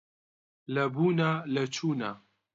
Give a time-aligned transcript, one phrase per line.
[0.73, 2.11] لە بوونا لە چوونا